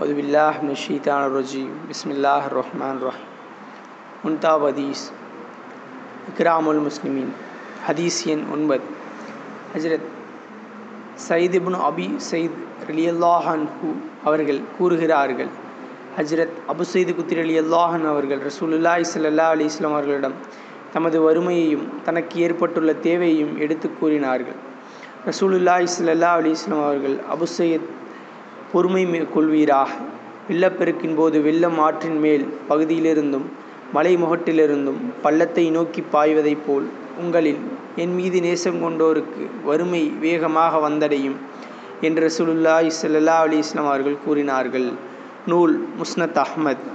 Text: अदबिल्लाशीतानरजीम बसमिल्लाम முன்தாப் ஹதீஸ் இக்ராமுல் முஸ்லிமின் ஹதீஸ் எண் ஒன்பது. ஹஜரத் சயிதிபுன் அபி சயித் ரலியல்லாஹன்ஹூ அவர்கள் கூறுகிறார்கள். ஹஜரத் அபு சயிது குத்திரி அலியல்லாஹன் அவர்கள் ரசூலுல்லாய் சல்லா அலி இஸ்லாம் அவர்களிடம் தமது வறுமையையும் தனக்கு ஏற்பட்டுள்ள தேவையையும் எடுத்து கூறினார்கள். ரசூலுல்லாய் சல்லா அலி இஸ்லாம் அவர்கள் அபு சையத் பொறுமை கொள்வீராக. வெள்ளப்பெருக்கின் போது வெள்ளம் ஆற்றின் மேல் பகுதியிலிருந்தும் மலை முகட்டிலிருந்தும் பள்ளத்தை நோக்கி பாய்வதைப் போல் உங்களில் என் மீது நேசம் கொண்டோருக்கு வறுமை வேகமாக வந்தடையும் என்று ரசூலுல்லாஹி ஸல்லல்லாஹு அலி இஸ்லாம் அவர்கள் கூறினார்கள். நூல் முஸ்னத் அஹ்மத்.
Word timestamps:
अदबिल्लाशीतानरजीम 0.00 1.68
बसमिल्लाम 1.88 2.42
முன்தாப் 4.24 4.64
ஹதீஸ் 4.66 5.02
இக்ராமுல் 6.30 6.80
முஸ்லிமின் 6.86 7.30
ஹதீஸ் 7.86 8.18
எண் 8.32 8.42
ஒன்பது. 8.52 8.86
ஹஜரத் 9.74 10.06
சயிதிபுன் 11.28 11.78
அபி 11.88 12.08
சயித் 12.30 12.58
ரலியல்லாஹன்ஹூ 12.88 13.88
அவர்கள் 14.24 14.60
கூறுகிறார்கள். 14.78 15.50
ஹஜரத் 16.18 16.56
அபு 16.68 16.84
சயிது 16.92 17.12
குத்திரி 17.14 17.40
அலியல்லாஹன் 17.46 18.06
அவர்கள் 18.12 18.40
ரசூலுல்லாய் 18.50 19.10
சல்லா 19.14 19.48
அலி 19.56 19.64
இஸ்லாம் 19.64 19.92
அவர்களிடம் 19.92 20.36
தமது 20.92 21.20
வறுமையையும் 21.20 21.86
தனக்கு 22.04 22.40
ஏற்பட்டுள்ள 22.40 22.92
தேவையையும் 22.92 23.58
எடுத்து 23.58 23.98
கூறினார்கள். 24.00 24.58
ரசூலுல்லாய் 25.26 25.86
சல்லா 25.98 26.32
அலி 26.40 26.50
இஸ்லாம் 26.50 26.84
அவர்கள் 26.84 27.16
அபு 27.36 27.46
சையத் 27.58 27.88
பொறுமை 28.72 29.04
கொள்வீராக. 29.34 29.90
வெள்ளப்பெருக்கின் 30.48 31.16
போது 31.16 31.36
வெள்ளம் 31.42 31.78
ஆற்றின் 31.78 32.18
மேல் 32.18 32.44
பகுதியிலிருந்தும் 32.68 33.46
மலை 33.92 34.12
முகட்டிலிருந்தும் 34.16 35.00
பள்ளத்தை 35.22 35.64
நோக்கி 35.70 36.02
பாய்வதைப் 36.12 36.64
போல் 36.66 36.86
உங்களில் 37.18 37.60
என் 37.96 38.14
மீது 38.14 38.40
நேசம் 38.40 38.80
கொண்டோருக்கு 38.84 39.44
வறுமை 39.64 40.02
வேகமாக 40.20 40.88
வந்தடையும் 40.88 41.36
என்று 42.00 42.22
ரசூலுல்லாஹி 42.28 42.90
ஸல்லல்லாஹு 43.02 43.44
அலி 43.46 43.56
இஸ்லாம் 43.56 43.86
அவர்கள் 43.86 44.22
கூறினார்கள். 44.24 44.88
நூல் 45.46 45.74
முஸ்னத் 46.00 46.38
அஹ்மத். 46.44 46.86